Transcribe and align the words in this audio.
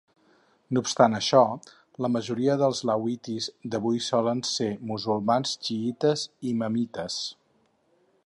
No 0.75 0.81
obstant 0.85 1.15
això, 1.17 1.41
la 2.05 2.09
majoria 2.13 2.55
dels 2.61 2.81
lawatis 2.91 3.49
d'avui 3.75 4.01
solen 4.07 4.41
ser 4.53 4.69
musulmans 4.93 5.55
xiïtes 5.67 6.27
imamites. 6.53 7.19